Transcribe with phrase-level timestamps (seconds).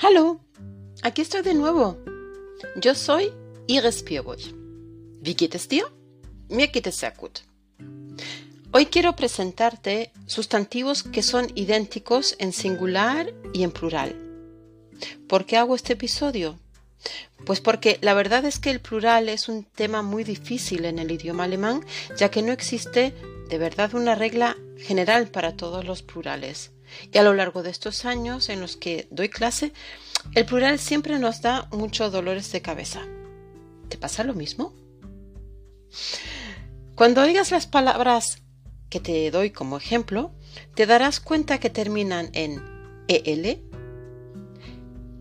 [0.00, 0.38] Hallo,
[1.02, 1.98] aquí estoy de nuevo.
[2.76, 3.32] Yo soy
[3.66, 4.38] Iris Pierburg.
[5.22, 5.86] Wie geht es dir?
[6.48, 7.12] Mir geht es sehr.
[8.70, 14.14] Hoy quiero presentarte sustantivos que son idénticos en singular y en plural.
[15.26, 16.60] ¿Por qué hago este episodio?
[17.44, 21.10] Pues porque la verdad es que el plural es un tema muy difícil en el
[21.10, 21.84] idioma alemán,
[22.16, 23.14] ya que no existe
[23.48, 26.70] de verdad una regla general para todos los plurales.
[27.12, 29.72] Y a lo largo de estos años en los que doy clase,
[30.34, 33.06] el plural siempre nos da muchos dolores de cabeza.
[33.88, 34.74] ¿Te pasa lo mismo?
[36.94, 38.42] Cuando oigas las palabras
[38.90, 40.32] que te doy como ejemplo,
[40.74, 42.62] te darás cuenta que terminan en
[43.08, 43.62] EL,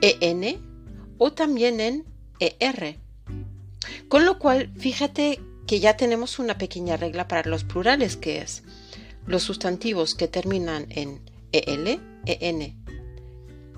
[0.00, 0.60] EN
[1.18, 2.04] o también en
[2.40, 2.98] ER.
[4.08, 8.62] Con lo cual, fíjate que ya tenemos una pequeña regla para los plurales, que es
[9.26, 12.76] los sustantivos que terminan en EL, EN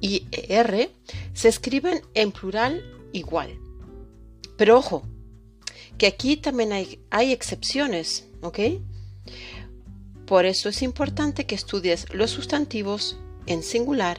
[0.00, 0.90] y ER
[1.32, 3.58] se escriben en plural igual.
[4.56, 5.02] Pero ojo,
[5.98, 8.58] que aquí también hay, hay excepciones, ¿ok?
[10.26, 14.18] Por eso es importante que estudies los sustantivos en singular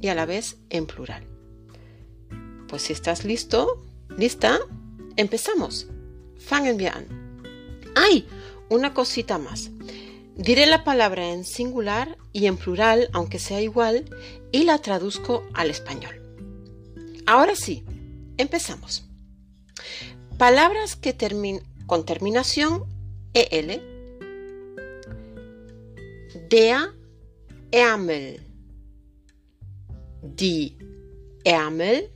[0.00, 1.24] y a la vez en plural.
[2.68, 3.84] Pues si estás listo,
[4.16, 4.58] lista,
[5.16, 5.88] empezamos.
[6.38, 7.06] Fangen wir an.
[7.94, 8.26] ¡Ay!
[8.70, 9.70] Una cosita más.
[10.42, 14.06] Diré la palabra en singular y en plural, aunque sea igual,
[14.50, 16.20] y la traduzco al español.
[17.26, 17.84] Ahora sí,
[18.38, 19.04] empezamos.
[20.38, 22.86] Palabras que termin con terminación
[23.34, 23.80] EL.
[26.50, 26.90] Der
[27.70, 28.40] Ärmel.
[30.22, 30.76] Die
[31.44, 32.10] Ärmel.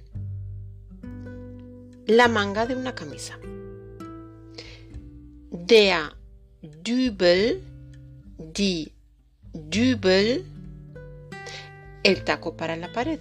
[2.07, 3.39] La manga de una camisa.
[5.53, 6.17] Der
[6.83, 7.63] Dübel
[8.39, 8.93] die
[9.53, 10.45] Dübel,
[12.03, 13.21] el taco para la pared.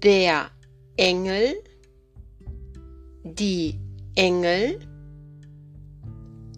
[0.00, 0.50] Der
[0.96, 1.56] Engel,
[3.22, 3.78] die
[4.16, 4.78] Engel,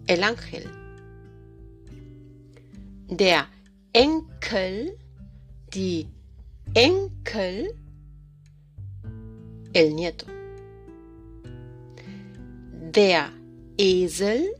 [0.07, 0.65] el ángel.
[3.09, 3.47] Der
[3.93, 4.97] Enkel,
[5.73, 6.07] die
[6.73, 7.75] Enkel,
[9.73, 10.25] el nieto.
[12.93, 13.31] Der
[13.77, 14.58] Esel,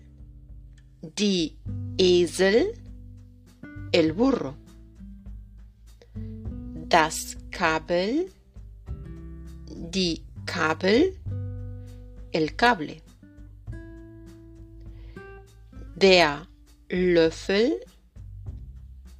[1.02, 1.56] die
[1.98, 2.74] Esel,
[3.92, 4.56] el burro.
[6.88, 8.32] Das Kabel,
[9.68, 11.16] die Kabel,
[12.32, 13.02] el cable.
[15.96, 16.48] Der
[16.90, 17.80] Löffel,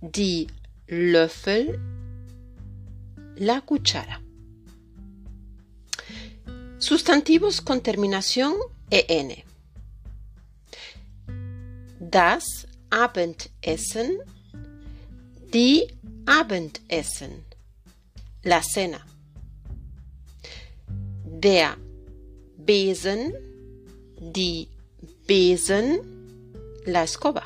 [0.02, 0.48] die
[0.88, 1.80] Löffel,
[3.36, 4.22] la cuchara.
[6.80, 8.56] Sustantivos con terminación
[8.90, 9.32] en
[12.00, 14.20] das Abendessen,
[15.54, 15.88] die
[16.26, 17.46] Abendessen,
[18.44, 19.00] la cena.
[21.26, 21.76] Der
[22.58, 23.34] Besen,
[24.20, 24.68] die
[25.28, 26.00] Besen,
[26.86, 27.44] la escoba.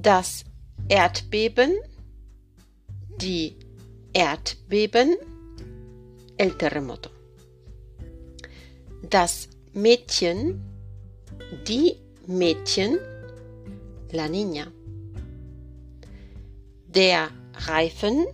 [0.00, 0.44] Das
[0.88, 1.74] Erdbeben,
[3.20, 3.56] die
[4.12, 5.16] Erdbeben,
[6.36, 7.10] el terremoto.
[9.02, 10.62] Das Mädchen,
[11.68, 11.96] die
[12.30, 13.00] Mädchen,
[14.12, 14.72] la niña.
[16.86, 17.28] Der
[17.66, 18.24] Reifen,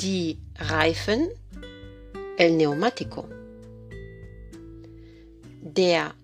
[0.00, 1.28] die Reifen,
[2.38, 3.28] el neumático.
[5.60, 6.14] Der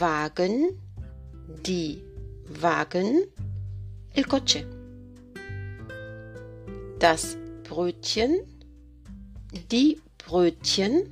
[0.00, 0.80] Wagen,
[1.64, 2.02] die
[2.60, 3.22] Wagen,
[4.12, 4.66] el coche.
[6.98, 8.40] Das Brötchen,
[9.70, 11.08] die Brötchen,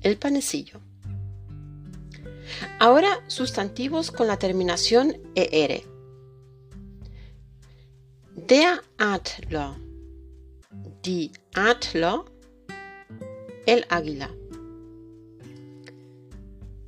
[0.00, 0.85] el panecillo.
[2.78, 5.82] Ahora sustantivos con la terminación er.
[8.34, 9.74] Der Adler,
[11.02, 12.24] die Adler,
[13.66, 14.30] el águila.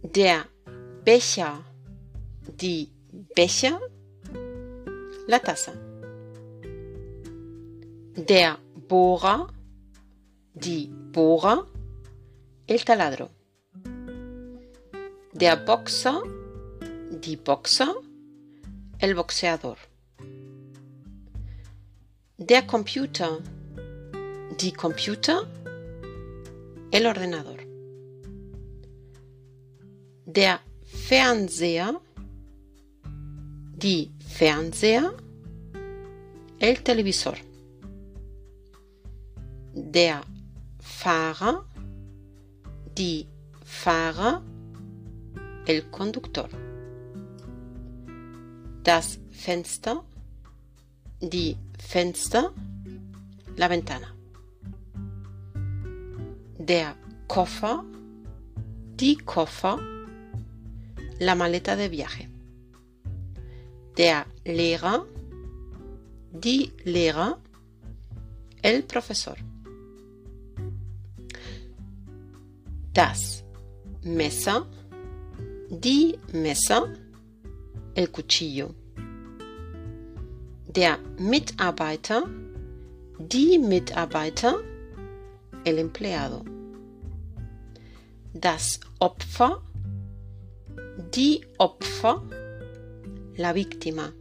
[0.03, 0.47] Der
[1.05, 1.65] Becher,
[2.61, 2.93] die
[3.35, 3.81] Becher,
[5.27, 5.73] la taza.
[8.15, 8.59] Der
[8.89, 9.49] Bohrer,
[10.55, 11.67] die Bohrer,
[12.67, 13.38] el taladro.
[15.35, 16.23] Der Boxer,
[17.11, 17.95] die Boxer,
[18.99, 19.77] el boxeador.
[22.39, 23.39] Der Computer,
[24.59, 25.47] die Computer,
[26.91, 27.59] el ordenador.
[30.25, 32.01] Der Fernseher,
[33.05, 35.13] die Fernseher,
[36.59, 37.37] el televisor.
[39.75, 40.23] Der
[40.81, 41.67] Fahrer,
[42.97, 43.27] die
[43.63, 44.43] Fahrer,
[45.69, 46.49] el conductor.
[48.83, 50.03] Das Fenster,
[51.21, 52.53] die Fenster,
[53.57, 54.09] la ventana.
[56.59, 56.97] Der
[57.29, 57.85] Koffer,
[58.99, 59.79] die Koffer,
[61.21, 62.29] la maleta de viaje.
[63.99, 65.05] Der Lehrer,
[66.33, 67.39] die Lehrer,
[68.63, 69.37] el profesor.
[72.95, 73.45] Das
[74.03, 74.67] Messer,
[75.71, 76.95] die Messer,
[77.95, 78.75] el cuchillo.
[80.67, 82.25] Der Mitarbeiter,
[83.19, 84.61] die Mitarbeiter,
[85.65, 86.45] el empleado.
[88.33, 89.63] Das Opfer,
[91.15, 92.23] die Opfer,
[93.37, 94.13] la víctima.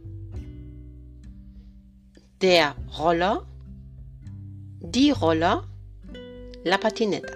[2.40, 3.46] Der Roller,
[4.80, 5.64] die Roller,
[6.64, 7.32] la patineta.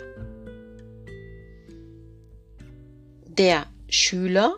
[3.26, 4.54] Der Schüler,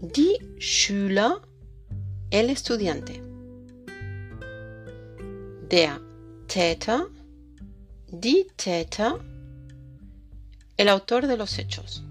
[0.00, 1.40] die Schüler,
[2.28, 3.12] el estudiante.
[5.70, 6.00] Der
[6.48, 7.06] Täter,
[8.10, 9.20] die Täter,
[10.76, 12.02] el autor de los hechos.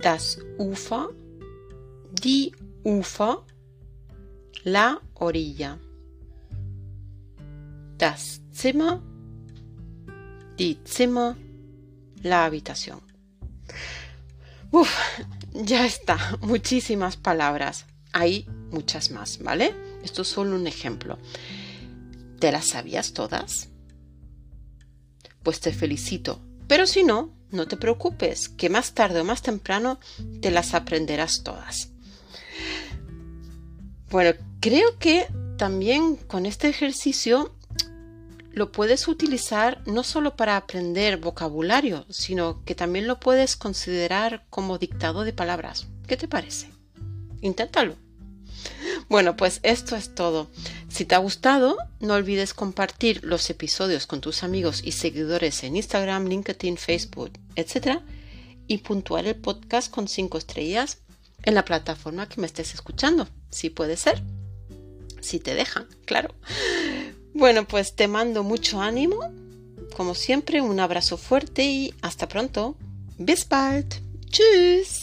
[0.00, 1.08] Das Ufer,
[2.22, 2.52] die
[2.84, 3.44] Ufer,
[4.62, 5.76] la orilla.
[7.98, 9.02] Das Zimmer,
[10.56, 11.36] die Zimmer,
[12.22, 13.11] la habitación.
[14.70, 14.90] Uf,
[15.52, 17.86] ya está, muchísimas palabras.
[18.12, 19.74] Hay muchas más, ¿vale?
[20.02, 21.18] Esto es solo un ejemplo.
[22.38, 23.68] ¿Te las sabías todas?
[25.42, 26.40] Pues te felicito.
[26.68, 30.00] Pero si no, no te preocupes, que más tarde o más temprano
[30.40, 31.90] te las aprenderás todas.
[34.10, 35.26] Bueno, creo que
[35.58, 37.54] también con este ejercicio
[38.52, 44.78] lo puedes utilizar no solo para aprender vocabulario, sino que también lo puedes considerar como
[44.78, 45.86] dictado de palabras.
[46.06, 46.70] ¿Qué te parece?
[47.40, 47.96] Inténtalo.
[49.08, 50.50] Bueno, pues esto es todo.
[50.88, 55.76] Si te ha gustado, no olvides compartir los episodios con tus amigos y seguidores en
[55.76, 58.00] Instagram, LinkedIn, Facebook, etc.
[58.66, 60.98] Y puntuar el podcast con 5 estrellas
[61.42, 63.28] en la plataforma que me estés escuchando.
[63.50, 64.22] Si puede ser.
[65.20, 66.34] Si te dejan, claro.
[67.34, 69.30] Bueno, pues te mando mucho ánimo.
[69.96, 72.76] Como siempre, un abrazo fuerte y hasta pronto.
[73.18, 73.94] Bis bald.
[74.30, 75.01] Tschüss.